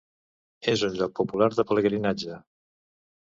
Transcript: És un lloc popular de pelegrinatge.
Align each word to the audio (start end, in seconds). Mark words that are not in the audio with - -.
És 0.71 0.83
un 0.87 0.95
lloc 1.01 1.13
popular 1.19 1.49
de 1.59 1.65
pelegrinatge. 1.73 2.39